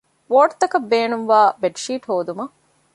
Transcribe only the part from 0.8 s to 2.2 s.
ބޭނުންވާ ބެޑްޝީޓް